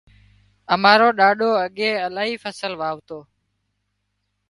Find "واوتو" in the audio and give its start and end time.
2.81-3.19